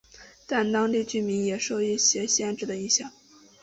[0.47, 3.11] 但当地居民也受一些特别限制的影响。